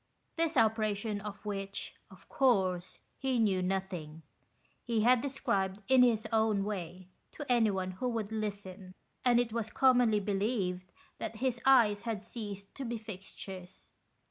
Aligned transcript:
This 0.35 0.57
operation, 0.57 1.21
of 1.21 1.45
which, 1.45 1.93
of 2.09 2.27
course, 2.27 2.97
he 3.19 3.37
knew 3.37 3.61
nothing, 3.61 4.23
he 4.83 5.01
had 5.01 5.21
described, 5.21 5.83
in 5.87 6.01
his 6.01 6.25
own 6.33 6.63
way, 6.63 7.09
to 7.33 7.45
anyone 7.47 7.91
who 7.91 8.09
would 8.09 8.31
listen, 8.31 8.95
and 9.23 9.39
it 9.39 9.53
was 9.53 9.69
commonly 9.69 10.19
believed 10.19 10.91
that 11.19 11.35
his 11.35 11.61
eyes 11.67 12.01
had 12.01 12.23
ceased 12.23 12.73
to 12.73 12.83
be 12.83 12.97
fixtures. 12.97 13.93